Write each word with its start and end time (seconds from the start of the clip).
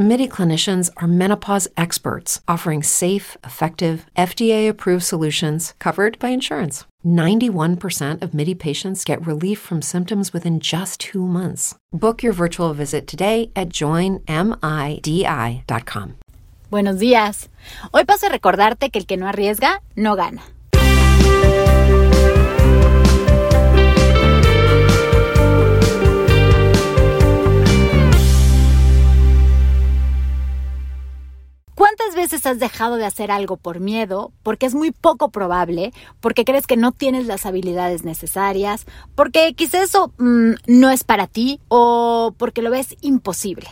MIDI 0.00 0.26
clinicians 0.26 0.88
are 0.96 1.06
menopause 1.06 1.68
experts 1.76 2.40
offering 2.48 2.82
safe, 2.82 3.36
effective, 3.44 4.06
FDA 4.16 4.66
approved 4.66 5.04
solutions 5.04 5.74
covered 5.78 6.18
by 6.18 6.30
insurance. 6.30 6.86
91% 7.04 8.22
of 8.22 8.32
MIDI 8.32 8.54
patients 8.54 9.04
get 9.04 9.26
relief 9.26 9.58
from 9.58 9.82
symptoms 9.82 10.32
within 10.32 10.58
just 10.58 11.00
two 11.00 11.26
months. 11.26 11.74
Book 11.92 12.22
your 12.22 12.32
virtual 12.32 12.72
visit 12.72 13.06
today 13.06 13.50
at 13.54 13.68
joinmidi.com. 13.68 14.24
Buenos 16.70 16.98
días. 16.98 17.50
Hoy 17.92 18.04
paso 18.06 18.26
a 18.26 18.30
recordarte 18.30 18.90
que 18.90 19.00
el 19.00 19.04
que 19.04 19.18
no 19.18 19.26
arriesga, 19.26 19.82
no 19.96 20.16
gana. 20.16 20.40
Veces 32.20 32.46
has 32.46 32.58
dejado 32.58 32.96
de 32.96 33.06
hacer 33.06 33.30
algo 33.30 33.56
por 33.56 33.80
miedo, 33.80 34.32
porque 34.42 34.66
es 34.66 34.74
muy 34.74 34.90
poco 34.90 35.30
probable, 35.30 35.92
porque 36.20 36.44
crees 36.44 36.66
que 36.66 36.76
no 36.76 36.92
tienes 36.92 37.26
las 37.26 37.46
habilidades 37.46 38.04
necesarias, 38.04 38.86
porque 39.14 39.54
quizás 39.54 39.82
eso 39.84 40.12
mm, 40.18 40.52
no 40.66 40.90
es 40.90 41.04
para 41.04 41.26
ti 41.26 41.60
o 41.68 42.34
porque 42.36 42.62
lo 42.62 42.70
ves 42.70 42.96
imposible? 43.00 43.68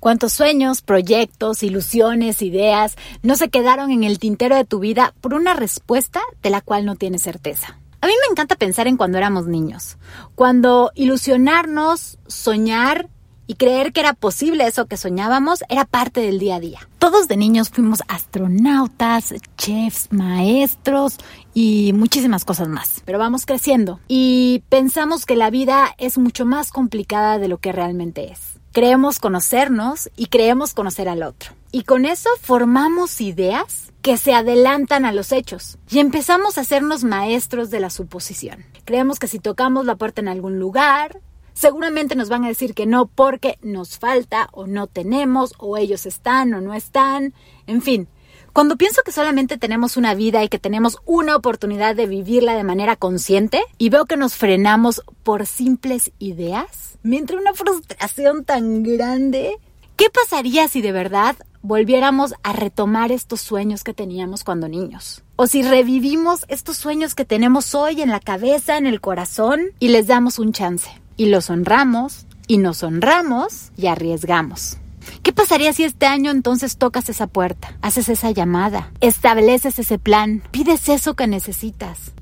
¿Cuántos 0.00 0.32
sueños, 0.32 0.80
proyectos, 0.80 1.62
ilusiones, 1.62 2.40
ideas 2.40 2.96
no 3.22 3.36
se 3.36 3.50
quedaron 3.50 3.90
en 3.90 4.02
el 4.02 4.18
tintero 4.18 4.56
de 4.56 4.64
tu 4.64 4.78
vida 4.78 5.12
por 5.20 5.34
una 5.34 5.52
respuesta 5.52 6.20
de 6.42 6.48
la 6.48 6.62
cual 6.62 6.86
no 6.86 6.96
tienes 6.96 7.22
certeza? 7.22 7.78
A 8.00 8.06
mí 8.06 8.14
me 8.18 8.32
encanta 8.32 8.56
pensar 8.56 8.86
en 8.86 8.96
cuando 8.96 9.18
éramos 9.18 9.46
niños, 9.46 9.98
cuando 10.34 10.90
ilusionarnos, 10.94 12.18
soñar 12.26 13.10
y 13.50 13.54
creer 13.54 13.92
que 13.92 13.98
era 13.98 14.12
posible 14.12 14.64
eso 14.64 14.86
que 14.86 14.96
soñábamos 14.96 15.64
era 15.68 15.84
parte 15.84 16.20
del 16.20 16.38
día 16.38 16.54
a 16.54 16.60
día. 16.60 16.88
Todos 17.00 17.26
de 17.26 17.36
niños 17.36 17.68
fuimos 17.68 17.98
astronautas, 18.06 19.34
chefs, 19.58 20.06
maestros 20.12 21.18
y 21.52 21.92
muchísimas 21.92 22.44
cosas 22.44 22.68
más. 22.68 23.02
Pero 23.04 23.18
vamos 23.18 23.46
creciendo 23.46 23.98
y 24.06 24.62
pensamos 24.68 25.26
que 25.26 25.34
la 25.34 25.50
vida 25.50 25.96
es 25.98 26.16
mucho 26.16 26.46
más 26.46 26.70
complicada 26.70 27.40
de 27.40 27.48
lo 27.48 27.58
que 27.58 27.72
realmente 27.72 28.30
es. 28.30 28.60
Creemos 28.70 29.18
conocernos 29.18 30.10
y 30.14 30.26
creemos 30.26 30.72
conocer 30.72 31.08
al 31.08 31.24
otro. 31.24 31.50
Y 31.72 31.82
con 31.82 32.04
eso 32.04 32.30
formamos 32.40 33.20
ideas 33.20 33.92
que 34.00 34.16
se 34.16 34.32
adelantan 34.32 35.04
a 35.04 35.10
los 35.10 35.32
hechos 35.32 35.76
y 35.90 35.98
empezamos 35.98 36.56
a 36.56 36.60
hacernos 36.60 37.02
maestros 37.02 37.70
de 37.70 37.80
la 37.80 37.90
suposición. 37.90 38.64
Creemos 38.84 39.18
que 39.18 39.26
si 39.26 39.40
tocamos 39.40 39.86
la 39.86 39.96
puerta 39.96 40.20
en 40.20 40.28
algún 40.28 40.60
lugar, 40.60 41.20
Seguramente 41.60 42.16
nos 42.16 42.30
van 42.30 42.42
a 42.42 42.48
decir 42.48 42.72
que 42.72 42.86
no 42.86 43.04
porque 43.04 43.58
nos 43.60 43.98
falta 43.98 44.48
o 44.52 44.66
no 44.66 44.86
tenemos 44.86 45.52
o 45.58 45.76
ellos 45.76 46.06
están 46.06 46.54
o 46.54 46.62
no 46.62 46.72
están. 46.72 47.34
En 47.66 47.82
fin, 47.82 48.08
cuando 48.54 48.78
pienso 48.78 49.02
que 49.04 49.12
solamente 49.12 49.58
tenemos 49.58 49.98
una 49.98 50.14
vida 50.14 50.42
y 50.42 50.48
que 50.48 50.58
tenemos 50.58 50.96
una 51.04 51.36
oportunidad 51.36 51.94
de 51.94 52.06
vivirla 52.06 52.54
de 52.54 52.64
manera 52.64 52.96
consciente 52.96 53.60
y 53.76 53.90
veo 53.90 54.06
que 54.06 54.16
nos 54.16 54.36
frenamos 54.36 55.02
por 55.22 55.44
simples 55.44 56.12
ideas, 56.18 56.96
me 57.02 57.18
entra 57.18 57.36
una 57.36 57.52
frustración 57.52 58.46
tan 58.46 58.82
grande. 58.82 59.58
¿Qué 59.96 60.06
pasaría 60.08 60.66
si 60.66 60.80
de 60.80 60.92
verdad 60.92 61.36
volviéramos 61.60 62.32
a 62.42 62.54
retomar 62.54 63.12
estos 63.12 63.42
sueños 63.42 63.84
que 63.84 63.92
teníamos 63.92 64.44
cuando 64.44 64.66
niños? 64.66 65.24
O 65.36 65.46
si 65.46 65.62
revivimos 65.62 66.46
estos 66.48 66.78
sueños 66.78 67.14
que 67.14 67.26
tenemos 67.26 67.74
hoy 67.74 68.00
en 68.00 68.08
la 68.08 68.20
cabeza, 68.20 68.78
en 68.78 68.86
el 68.86 69.02
corazón 69.02 69.60
y 69.78 69.88
les 69.88 70.06
damos 70.06 70.38
un 70.38 70.54
chance 70.54 70.90
y 71.20 71.26
los 71.26 71.50
honramos 71.50 72.24
y 72.46 72.56
nos 72.56 72.82
honramos 72.82 73.72
y 73.76 73.88
arriesgamos. 73.88 74.78
¿Qué 75.22 75.34
pasaría 75.34 75.70
si 75.74 75.84
este 75.84 76.06
año 76.06 76.30
entonces 76.30 76.78
tocas 76.78 77.10
esa 77.10 77.26
puerta, 77.26 77.76
haces 77.82 78.08
esa 78.08 78.30
llamada, 78.30 78.90
estableces 79.02 79.78
ese 79.78 79.98
plan, 79.98 80.42
pides 80.50 80.88
eso 80.88 81.16
que 81.16 81.26
necesitas? 81.26 82.12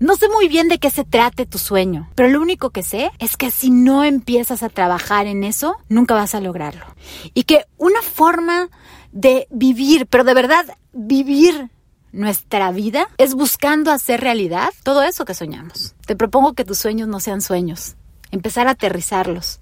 No 0.00 0.16
sé 0.16 0.28
muy 0.28 0.48
bien 0.48 0.66
de 0.66 0.80
qué 0.80 0.90
se 0.90 1.04
trate 1.04 1.46
tu 1.46 1.58
sueño, 1.58 2.10
pero 2.16 2.28
lo 2.28 2.40
único 2.40 2.70
que 2.70 2.82
sé 2.82 3.12
es 3.20 3.36
que 3.36 3.52
si 3.52 3.70
no 3.70 4.02
empiezas 4.02 4.64
a 4.64 4.68
trabajar 4.68 5.28
en 5.28 5.44
eso, 5.44 5.76
nunca 5.88 6.14
vas 6.14 6.34
a 6.34 6.40
lograrlo. 6.40 6.86
Y 7.34 7.44
que 7.44 7.66
una 7.76 8.02
forma 8.02 8.68
de 9.12 9.46
vivir, 9.52 10.08
pero 10.08 10.24
de 10.24 10.34
verdad 10.34 10.66
vivir 10.92 11.70
nuestra 12.12 12.72
vida, 12.72 13.08
es 13.18 13.34
buscando 13.34 13.90
hacer 13.90 14.20
realidad 14.20 14.70
todo 14.82 15.02
eso 15.02 15.24
que 15.24 15.34
soñamos. 15.34 15.94
Te 16.06 16.16
propongo 16.16 16.54
que 16.54 16.64
tus 16.64 16.78
sueños 16.78 17.08
no 17.08 17.20
sean 17.20 17.40
sueños, 17.40 17.96
empezar 18.30 18.68
a 18.68 18.72
aterrizarlos 18.72 19.60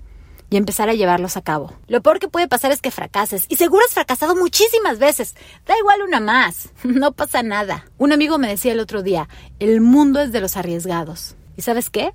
y 0.50 0.56
empezar 0.56 0.88
a 0.88 0.94
llevarlos 0.94 1.36
a 1.36 1.42
cabo. 1.42 1.72
Lo 1.88 2.00
peor 2.02 2.18
que 2.18 2.28
puede 2.28 2.48
pasar 2.48 2.72
es 2.72 2.80
que 2.80 2.90
fracases. 2.90 3.46
Y 3.48 3.56
seguro 3.56 3.84
has 3.86 3.94
fracasado 3.94 4.36
muchísimas 4.36 4.98
veces. 4.98 5.34
Da 5.66 5.76
igual 5.78 6.02
una 6.02 6.20
más. 6.20 6.70
No 6.84 7.12
pasa 7.12 7.42
nada. 7.42 7.84
Un 7.98 8.12
amigo 8.12 8.38
me 8.38 8.48
decía 8.48 8.72
el 8.72 8.80
otro 8.80 9.02
día, 9.02 9.28
el 9.58 9.80
mundo 9.80 10.20
es 10.20 10.32
de 10.32 10.40
los 10.40 10.56
arriesgados. 10.56 11.36
¿Y 11.56 11.62
sabes 11.62 11.90
qué? 11.90 12.12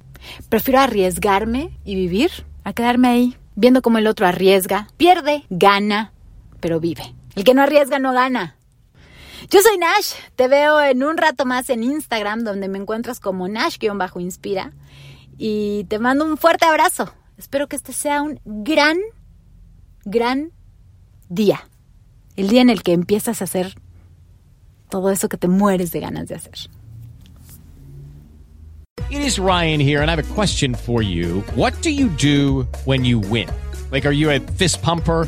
Prefiero 0.49 0.79
arriesgarme 0.79 1.77
y 1.83 1.95
vivir 1.95 2.31
a 2.63 2.73
quedarme 2.73 3.07
ahí, 3.09 3.37
viendo 3.55 3.81
cómo 3.81 3.97
el 3.97 4.07
otro 4.07 4.27
arriesga, 4.27 4.87
pierde, 4.97 5.45
gana, 5.49 6.13
pero 6.59 6.79
vive. 6.79 7.15
El 7.35 7.43
que 7.43 7.53
no 7.53 7.63
arriesga 7.63 7.99
no 7.99 8.13
gana. 8.13 8.55
Yo 9.49 9.59
soy 9.61 9.77
Nash, 9.77 10.13
te 10.35 10.47
veo 10.47 10.79
en 10.81 11.03
un 11.03 11.17
rato 11.17 11.45
más 11.45 11.69
en 11.71 11.83
Instagram 11.83 12.43
donde 12.43 12.69
me 12.69 12.77
encuentras 12.77 13.19
como 13.19 13.47
Nash-inspira 13.47 14.71
y 15.43 15.85
te 15.85 15.97
mando 15.97 16.23
un 16.23 16.37
fuerte 16.37 16.65
abrazo. 16.65 17.11
Espero 17.35 17.67
que 17.67 17.75
este 17.75 17.93
sea 17.93 18.21
un 18.21 18.39
gran, 18.45 18.99
gran 20.05 20.51
día. 21.29 21.67
El 22.35 22.49
día 22.49 22.61
en 22.61 22.69
el 22.69 22.83
que 22.83 22.93
empiezas 22.93 23.41
a 23.41 23.45
hacer 23.45 23.73
todo 24.89 25.09
eso 25.09 25.29
que 25.29 25.37
te 25.37 25.47
mueres 25.47 25.91
de 25.91 25.99
ganas 25.99 26.27
de 26.27 26.35
hacer. 26.35 26.53
It 29.09 29.21
is 29.21 29.39
Ryan 29.39 29.79
here 29.79 30.03
and 30.03 30.11
I 30.11 30.13
have 30.13 30.19
a 30.19 30.33
question 30.35 30.75
for 30.75 31.01
you. 31.01 31.43
What 31.55 31.73
do 31.81 31.89
you 31.89 32.09
do 32.09 32.67
when 32.85 33.03
you 33.03 33.19
win? 33.19 33.49
Like 33.91 34.07
are 34.07 34.13
you 34.13 34.29
a 34.29 34.39
fist 34.57 34.83
pumper? 34.83 35.27